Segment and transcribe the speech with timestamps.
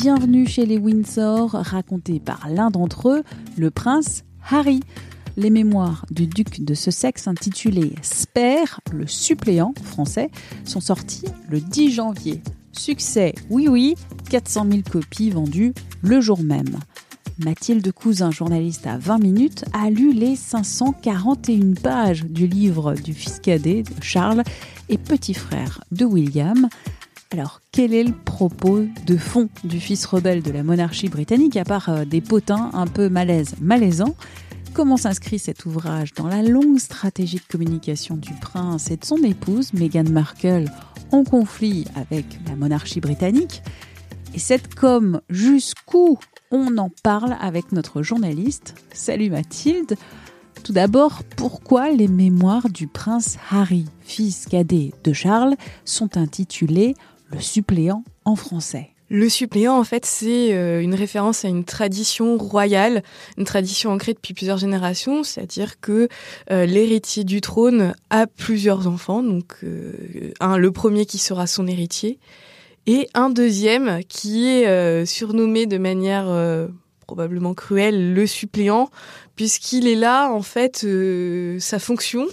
[0.00, 3.24] Bienvenue chez les Windsor, raconté par l'un d'entre eux,
[3.56, 4.78] le prince Harry.
[5.36, 10.30] Les mémoires du duc de Sussex intitulées Spare, le suppléant français,
[10.64, 12.40] sont sorties le 10 janvier.
[12.70, 13.96] Succès, oui oui,
[14.30, 16.78] 400 000 copies vendues le jour même.
[17.44, 23.40] Mathilde Cousin, journaliste à 20 minutes, a lu les 541 pages du livre du fils
[23.40, 24.44] cadet de Charles
[24.88, 26.68] et petit frère de William.
[27.30, 31.64] Alors, quel est le propos de fond du fils rebelle de la monarchie britannique, à
[31.64, 34.16] part euh, des potins un peu malaises, malaisants?
[34.72, 39.18] Comment s'inscrit cet ouvrage dans la longue stratégie de communication du prince et de son
[39.18, 40.70] épouse, Meghan Markle,
[41.12, 43.62] en conflit avec la monarchie britannique?
[44.34, 46.18] Et cette com, jusqu'où
[46.50, 48.74] on en parle avec notre journaliste?
[48.94, 49.96] Salut Mathilde.
[50.64, 56.94] Tout d'abord, pourquoi les mémoires du prince Harry, fils cadet de Charles, sont intitulées
[57.30, 58.90] Le suppléant en français.
[59.10, 63.02] Le suppléant, en fait, c'est euh, une référence à une tradition royale,
[63.38, 66.08] une tradition ancrée depuis plusieurs générations, c'est-à-dire que
[66.50, 71.66] euh, l'héritier du trône a plusieurs enfants, donc euh, un, le premier qui sera son
[71.66, 72.18] héritier,
[72.86, 76.26] et un deuxième qui est surnommé de manière
[77.06, 78.88] probablement cruelle le suppléant,
[79.36, 80.86] puisqu'il est là, en fait,
[81.58, 82.26] sa fonction,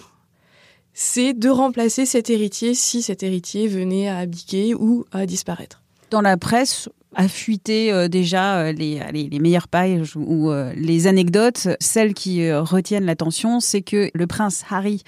[0.96, 6.22] c'est de remplacer cet héritier si cet héritier venait à abdiquer ou à disparaître dans
[6.22, 11.68] la presse a fuité euh, déjà euh, les, les, meilleures pages ou euh, les anecdotes.
[11.80, 15.04] Celles qui retiennent l'attention, c'est que le prince Harry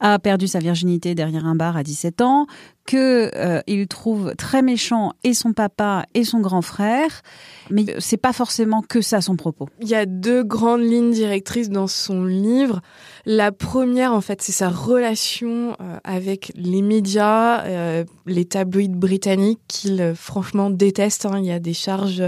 [0.00, 2.46] a perdu sa virginité derrière un bar à 17 ans,
[2.88, 3.30] que
[3.66, 7.22] il trouve très méchant et son papa et son grand frère,
[7.70, 9.68] mais c'est pas forcément que ça son propos.
[9.80, 12.80] Il y a deux grandes lignes directrices dans son livre.
[13.26, 19.60] La première, en fait, c'est sa relation euh, avec les médias, euh, les tabloïds britanniques
[19.68, 21.26] qu'il euh, franchement déteste.
[21.26, 21.38] Hein.
[21.38, 22.22] Il y a des charges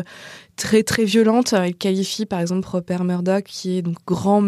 [0.57, 1.55] très très violentes.
[1.67, 4.41] Il qualifie par exemple Rupert Murdoch, qui est donc grand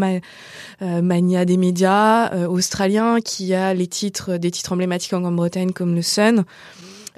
[0.81, 6.03] mania des médias australien, qui a les titres des titres emblématiques en Grande-Bretagne comme le
[6.03, 6.45] Sun.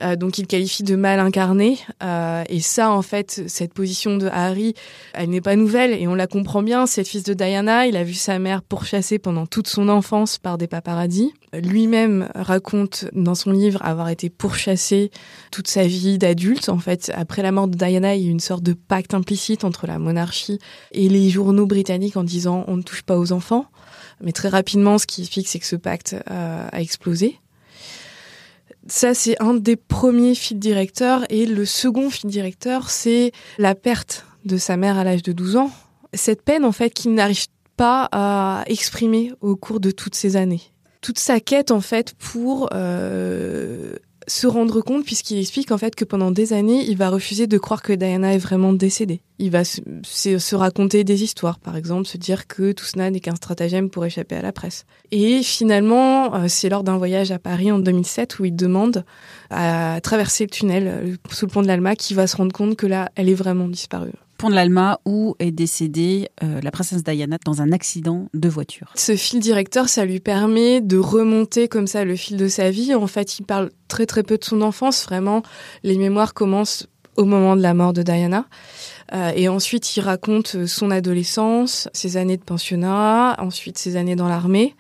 [0.03, 1.79] Euh, donc il qualifie de mal incarné.
[2.03, 4.75] Euh, et ça, en fait, cette position de Harry,
[5.13, 6.87] elle n'est pas nouvelle et on la comprend bien.
[6.87, 7.87] C'est le fils de Diana.
[7.87, 11.33] Il a vu sa mère pourchassée pendant toute son enfance par des paparazzis.
[11.53, 15.11] Lui-même raconte dans son livre avoir été pourchassé
[15.51, 16.69] toute sa vie d'adulte.
[16.69, 19.15] En fait, après la mort de Diana, il y a eu une sorte de pacte
[19.15, 20.59] implicite entre la monarchie
[20.93, 23.67] et les journaux britanniques en disant on ne touche pas aux enfants.
[24.21, 27.39] Mais très rapidement, ce qui explique, c'est que ce pacte euh, a explosé.
[28.87, 31.25] Ça, c'est un des premiers fils directeurs.
[31.31, 35.57] Et le second fil directeur, c'est la perte de sa mère à l'âge de 12
[35.57, 35.71] ans.
[36.13, 37.47] Cette peine, en fait, qu'il n'arrive
[37.77, 40.63] pas à exprimer au cours de toutes ces années.
[41.01, 43.95] Toute sa quête, en fait, pour euh,
[44.27, 47.59] se rendre compte, puisqu'il explique en fait que pendant des années, il va refuser de
[47.59, 49.21] croire que Diana est vraiment décédée.
[49.39, 53.35] Il va se, raconter des histoires, par exemple, se dire que tout cela n'est qu'un
[53.35, 54.87] stratagème pour échapper à la presse.
[55.11, 59.05] Et finalement, euh, c'est lors d'un voyage à Paris en 2007 où il demande
[59.51, 62.77] à traverser le tunnel euh, sous le pont de l'Alma qu'il va se rendre compte
[62.77, 67.03] que là, elle est vraiment disparue pont de l'Alma où est décédée euh, la princesse
[67.03, 68.93] Diana dans un accident de voiture.
[68.95, 72.95] Ce fil directeur, ça lui permet de remonter comme ça le fil de sa vie.
[72.95, 75.05] En fait, il parle très très peu de son enfance.
[75.05, 75.43] Vraiment,
[75.83, 76.87] les mémoires commencent
[77.17, 78.47] au moment de la mort de Diana.
[79.13, 84.29] Euh, et ensuite, il raconte son adolescence, ses années de pensionnat, ensuite ses années dans
[84.29, 84.75] l'armée.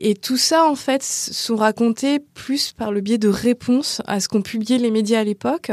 [0.00, 4.28] Et tout ça, en fait, sont racontés plus par le biais de réponses à ce
[4.28, 5.72] qu'ont publié les médias à l'époque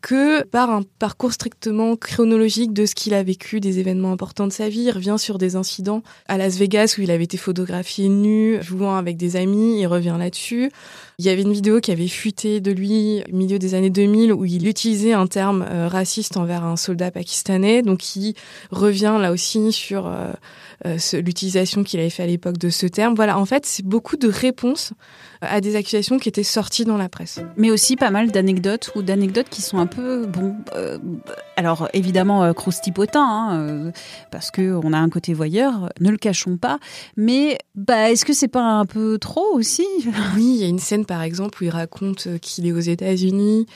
[0.00, 4.52] que par un parcours strictement chronologique de ce qu'il a vécu, des événements importants de
[4.52, 4.82] sa vie.
[4.82, 8.96] Il revient sur des incidents à Las Vegas où il avait été photographié nu, jouant
[8.96, 10.70] avec des amis, il revient là-dessus.
[11.18, 14.32] Il y avait une vidéo qui avait fuité de lui au milieu des années 2000
[14.32, 17.82] où il utilisait un terme euh, raciste envers un soldat pakistanais.
[17.82, 18.34] Donc il
[18.70, 20.32] revient là aussi sur euh,
[20.86, 23.14] euh, l'utilisation qu'il avait fait à l'époque de ce terme.
[23.14, 24.94] Voilà, en fait, c'est beaucoup de réponses
[25.42, 27.40] à des accusations qui étaient sorties dans la presse.
[27.56, 30.56] Mais aussi pas mal d'anecdotes ou d'anecdotes qui sont un bon.
[30.74, 30.98] Euh,
[31.56, 33.92] alors évidemment euh, croustipotin, hein, euh,
[34.30, 36.78] parce que on a un côté voyeur, ne le cachons pas.
[37.16, 39.86] Mais bah, est-ce que c'est pas un peu trop aussi?
[40.34, 43.66] Oui, il y a une scène par exemple où il raconte qu'il est aux États-Unis,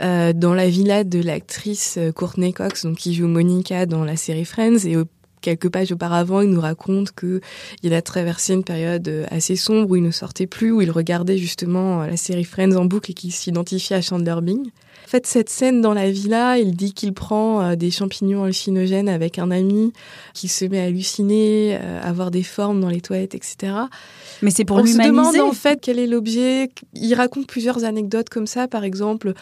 [0.00, 4.84] dans la villa de l'actrice Courtney Cox, donc qui joue Monica dans la série Friends,
[4.84, 4.96] et
[5.40, 7.40] quelques pages auparavant, il nous raconte que
[7.82, 11.38] il a traversé une période assez sombre où il ne sortait plus, où il regardait
[11.38, 14.70] justement la série Friends en boucle et qu'il s'identifiait à Chandler Bing.
[15.04, 19.10] En fait, cette scène dans la villa, il dit qu'il prend euh, des champignons hallucinogènes
[19.10, 19.92] avec un ami,
[20.32, 23.74] qu'il se met à halluciner, euh, à avoir des formes dans les toilettes, etc.
[24.40, 26.70] Mais c'est pour On se demande en fait quel est l'objet.
[26.94, 29.34] Il raconte plusieurs anecdotes comme ça, par exemple,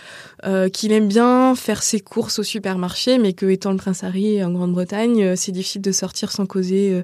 [0.44, 4.42] euh, qu'il aime bien faire ses courses au supermarché, mais que étant le prince Harry
[4.42, 7.02] en Grande-Bretagne, c'est difficile de sortir sans causer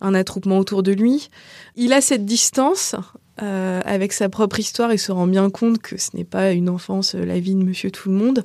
[0.00, 1.28] un attroupement autour de lui.
[1.76, 2.96] Il a cette distance
[3.42, 6.68] euh, avec sa propre histoire, il se rend bien compte que ce n'est pas une
[6.68, 8.44] enfance, euh, la vie de Monsieur Tout le Monde.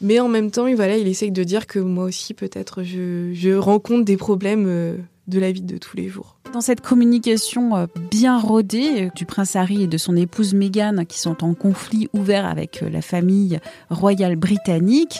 [0.00, 3.32] Mais en même temps, il, voilà, il essaye de dire que moi aussi, peut-être, je,
[3.32, 4.96] je rencontre des problèmes euh,
[5.26, 6.35] de la vie de tous les jours.
[6.52, 11.44] Dans cette communication bien rodée du prince Harry et de son épouse Meghan, qui sont
[11.44, 13.58] en conflit ouvert avec la famille
[13.90, 15.18] royale britannique,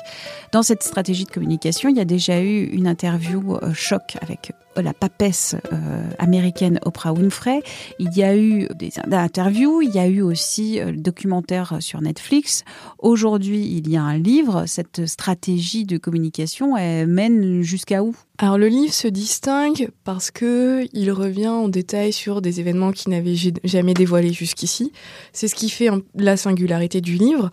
[0.53, 4.53] dans cette stratégie de communication, il y a déjà eu une interview choc avec
[4.83, 7.63] la papesse euh, américaine Oprah Winfrey.
[7.99, 12.01] Il y a eu des, interviews, il y a eu aussi euh, le documentaire sur
[12.01, 12.65] Netflix.
[12.99, 14.65] Aujourd'hui, il y a un livre.
[14.67, 18.15] Cette stratégie de communication elle mène jusqu'à où?
[18.39, 23.11] Alors le livre se distingue parce que il revient en détail sur des événements qui
[23.11, 24.93] n'avaient jamais dévoilés jusqu'ici.
[25.33, 27.51] C'est ce qui fait la singularité du livre.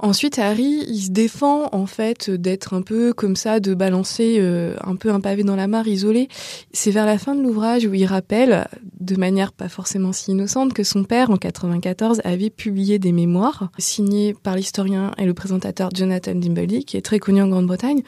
[0.00, 4.76] Ensuite, Harry, il se défend en fait d'être un peu comme ça, de balancer euh,
[4.84, 6.28] un peu un pavé dans la mare, isolé.
[6.72, 8.68] C'est vers la fin de l'ouvrage où il rappelle,
[9.00, 13.72] de manière pas forcément si innocente, que son père, en 94, avait publié des mémoires
[13.78, 18.02] signés par l'historien et le présentateur Jonathan Dimbley, qui est très connu en Grande-Bretagne.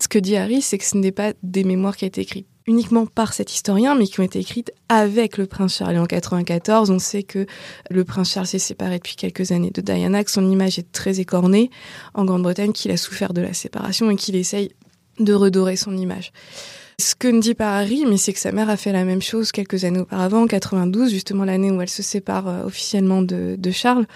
[0.00, 3.04] Ce que dit Harry, c'est que ce n'est pas des mémoires qui été écrites uniquement
[3.04, 5.96] par cet historien, mais qui ont été écrites avec le prince Charles.
[5.96, 7.46] Et en 94, on sait que
[7.90, 11.20] le prince Charles s'est séparé depuis quelques années de Diana, que son image est très
[11.20, 11.70] écornée
[12.14, 14.70] en Grande-Bretagne, qu'il a souffert de la séparation et qu'il essaye
[15.18, 16.32] de redorer son image.
[17.00, 19.22] Ce que ne dit pas Harry, mais c'est que sa mère a fait la même
[19.22, 23.70] chose quelques années auparavant, en 92, justement l'année où elle se sépare euh, officiellement de,
[23.72, 24.06] Charles.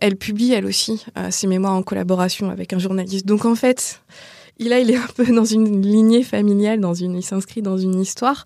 [0.00, 3.26] Elle publie, elle aussi, euh, ses mémoires en collaboration avec un journaliste.
[3.26, 4.00] Donc en fait,
[4.60, 8.00] il, il est un peu dans une lignée familiale, dans une, il s'inscrit dans une
[8.00, 8.44] histoire.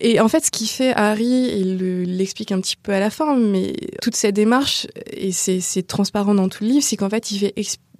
[0.00, 3.36] Et en fait, ce qui fait Harry, il l'explique un petit peu à la fin,
[3.36, 7.38] mais toute cette démarche, et c'est transparent dans tout le livre, c'est qu'en fait, il
[7.40, 7.54] fait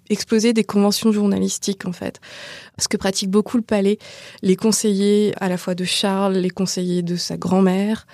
[0.09, 2.21] exploser des conventions journalistiques, en fait.
[2.81, 3.99] Ce que pratique beaucoup le palais,
[4.43, 8.07] les conseillers à la fois de Charles, les conseillers de sa grand-mère,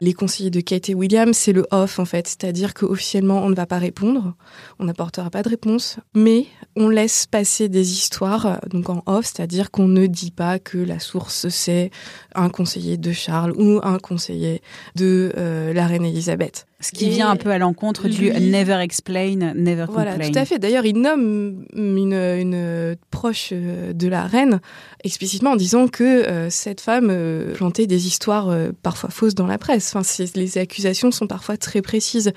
[0.00, 3.54] les conseillers de Kate et William, c'est le off en fait, c'est-à-dire qu'officiellement on ne
[3.54, 4.34] va pas répondre,
[4.78, 9.70] on n'apportera pas de réponse, mais on laisse passer des histoires donc en off, c'est-à-dire
[9.70, 11.90] qu'on ne dit pas que la source c'est
[12.34, 14.62] un conseiller de Charles ou un conseiller
[14.94, 16.66] de euh, la reine Elisabeth.
[16.80, 20.14] Ce qui vient un peu à l'encontre du never explain, never complain.
[20.14, 20.60] Voilà, tout à fait.
[20.60, 24.60] D'ailleurs, il nomme une, une proche de la reine
[25.04, 29.46] explicitement en disant que euh, cette femme euh, plantait des histoires euh, parfois fausses dans
[29.46, 29.94] la presse.
[29.94, 32.32] Enfin, les accusations sont parfois très précises.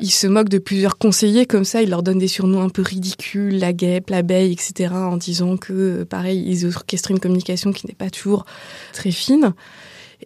[0.00, 2.82] Il se moque de plusieurs conseillers comme ça, il leur donne des surnoms un peu
[2.82, 7.94] ridicules, la guêpe, l'abeille, etc., en disant que, pareil, ils orchestrent une communication qui n'est
[7.94, 8.44] pas toujours
[8.92, 9.54] très fine.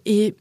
[0.06, 0.35] Et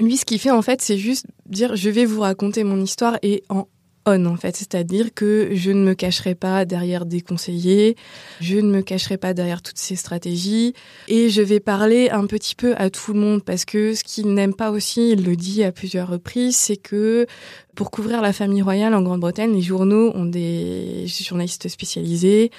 [0.00, 3.18] lui, ce qu'il fait en fait, c'est juste dire je vais vous raconter mon histoire
[3.22, 3.68] et en
[4.06, 7.96] on en fait, c'est-à-dire que je ne me cacherai pas derrière des conseillers,
[8.40, 10.74] je ne me cacherai pas derrière toutes ces stratégies
[11.08, 14.34] et je vais parler un petit peu à tout le monde parce que ce qu'il
[14.34, 17.26] n'aime pas aussi, il le dit à plusieurs reprises, c'est que
[17.74, 22.50] pour couvrir la famille royale en Grande-Bretagne, les journaux ont des journalistes spécialisés,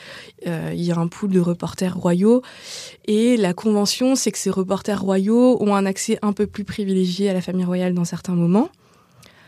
[0.48, 2.42] euh, il y a un pool de reporters royaux
[3.08, 7.30] et la convention, c'est que ces reporters royaux ont un accès un peu plus privilégié
[7.30, 8.70] à la famille royale dans certains moments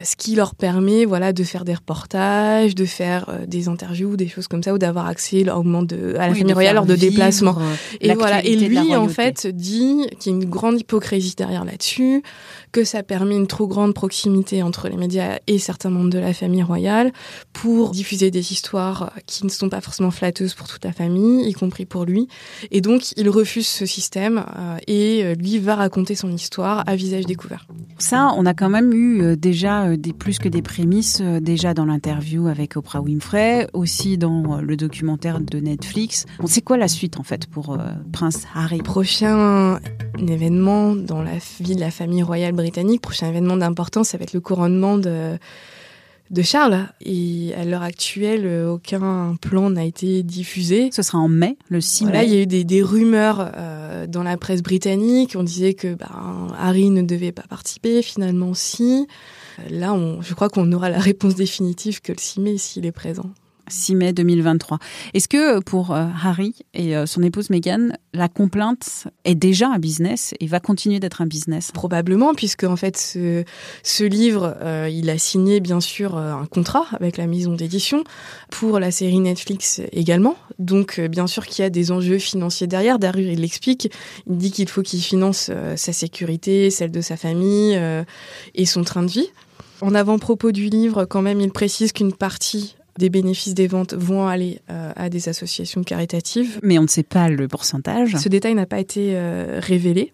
[0.01, 4.27] ce qui leur permet voilà de faire des reportages, de faire euh, des interviews, des
[4.27, 6.95] choses comme ça, ou d'avoir accès au moment de, à la famille royale lors de
[6.95, 7.57] déplacements.
[7.59, 8.43] Euh, et voilà.
[8.43, 12.21] Et lui, en fait, dit qu'il y a une grande hypocrisie derrière là-dessus,
[12.71, 16.33] que ça permet une trop grande proximité entre les médias et certains membres de la
[16.33, 17.11] famille royale
[17.53, 21.53] pour diffuser des histoires qui ne sont pas forcément flatteuses pour toute la famille, y
[21.53, 22.27] compris pour lui.
[22.71, 27.25] Et donc, il refuse ce système euh, et lui va raconter son histoire à visage
[27.25, 27.67] découvert.
[27.97, 31.73] Ça, on a quand même eu déjà euh, des plus que des prémices euh, déjà
[31.73, 36.25] dans l'interview avec Oprah Winfrey, aussi dans euh, le documentaire de Netflix.
[36.39, 37.77] On sait quoi la suite en fait pour
[38.11, 38.79] Prince Harry?
[38.79, 39.79] Prochain
[40.27, 44.33] événement dans la vie de la famille royale britannique, prochain événement d'importance, ça va être
[44.33, 45.37] le couronnement de
[46.31, 46.87] de Charles.
[47.01, 50.89] Et à l'heure actuelle, aucun plan n'a été diffusé.
[50.91, 52.27] Ce sera en mai, le 6 Voilà, mai.
[52.27, 55.35] il y a eu des, des rumeurs euh, dans la presse britannique.
[55.37, 58.01] On disait que ben, Harry ne devait pas participer.
[58.01, 59.07] Finalement, si.
[59.69, 62.91] Là, on, je crois qu'on aura la réponse définitive que le 6 mai s'il est
[62.91, 63.29] présent.
[63.69, 64.79] 6 mai 2023.
[65.13, 69.79] Est-ce que pour euh, Harry et euh, son épouse Meghan, la complainte est déjà un
[69.79, 71.71] business et va continuer d'être un business?
[71.71, 73.43] Probablement, puisque en fait, ce,
[73.83, 78.03] ce livre, euh, il a signé bien sûr un contrat avec la maison d'édition
[78.49, 80.35] pour la série Netflix également.
[80.59, 82.99] Donc, euh, bien sûr qu'il y a des enjeux financiers derrière.
[82.99, 83.91] Derrière, il l'explique.
[84.27, 87.79] Il dit qu'il faut qu'il finance euh, sa sécurité, celle de sa famille
[88.55, 89.29] et son train de vie.
[89.81, 94.27] En avant-propos du livre, quand même, il précise qu'une partie des bénéfices des ventes vont
[94.27, 96.59] aller euh, à des associations caritatives.
[96.63, 98.15] Mais on ne sait pas le pourcentage.
[98.15, 100.13] Ce détail n'a pas été euh, révélé.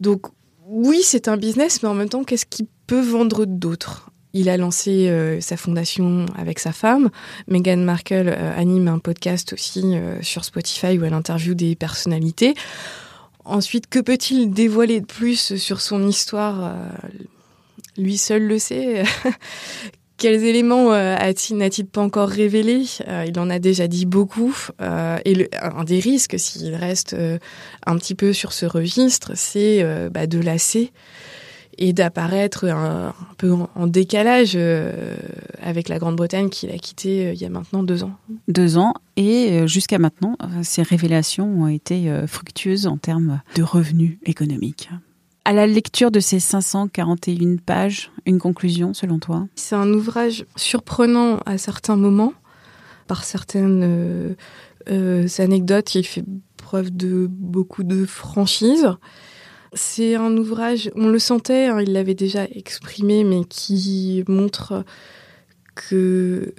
[0.00, 0.26] Donc
[0.66, 4.10] oui, c'est un business, mais en même temps, qu'est-ce qu'il peut vendre d'autre?
[4.32, 7.10] Il a lancé euh, sa fondation avec sa femme.
[7.48, 12.54] Meghan Markle anime un podcast aussi sur Spotify où elle interviewe des personnalités.
[13.44, 16.74] Ensuite, que peut-il dévoiler de plus sur son histoire
[17.96, 19.04] Lui seul le sait.
[20.16, 24.56] Quels éléments euh, a-t-il, n'a-t-il pas encore révélés Euh, Il en a déjà dit beaucoup.
[24.80, 27.16] Euh, et un des risques, s'il reste
[27.86, 30.92] un petit peu sur ce registre, c'est bah, de lasser
[31.76, 34.56] et d'apparaître un, peu en, décalage
[35.60, 38.12] avec la Grande-Bretagne qu'il a quitté euh, il y a maintenant deux ans.
[38.48, 38.94] Deux ans.
[39.16, 44.88] Et jusqu'à maintenant, ces révélations ont été fructueuses en termes de revenus économiques.
[45.46, 49.46] À la lecture de ces 541 pages, une conclusion selon toi?
[49.56, 52.32] C'est un ouvrage surprenant à certains moments,
[53.06, 54.34] par certaines euh,
[54.88, 55.94] euh, anecdotes.
[55.96, 56.24] Il fait
[56.56, 58.88] preuve de beaucoup de franchise.
[59.74, 64.84] C'est un ouvrage, on le sentait, hein, il l'avait déjà exprimé, mais qui montre
[65.74, 66.54] que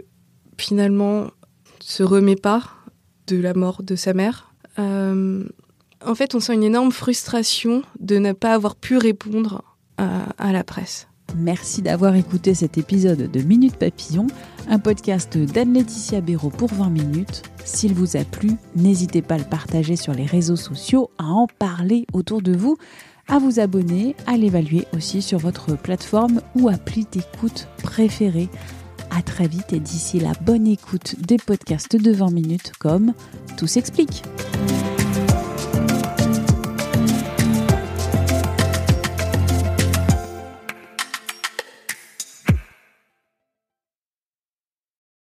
[0.60, 1.32] finalement
[1.80, 2.62] se remet pas
[3.26, 4.54] de la mort de sa mère.
[4.78, 5.44] Euh,
[6.06, 9.64] en fait, on sent une énorme frustration de ne pas avoir pu répondre
[9.98, 11.08] à- la presse.
[11.38, 14.28] Merci d'avoir écouté cet épisode de Minute Papillon,
[14.70, 17.42] un podcast d'Anne-Laetitia Béraud pour 20 minutes.
[17.64, 21.48] S'il vous a plu, n'hésitez pas à le partager sur les réseaux sociaux, à en
[21.48, 22.78] parler autour de vous,
[23.28, 28.50] à vous abonner, à l'évaluer aussi sur votre plateforme ou appli d'écoute préférée.
[29.10, 33.14] À très vite et d'ici la bonne écoute des podcasts de 20 minutes comme
[33.58, 34.24] Tout s'explique.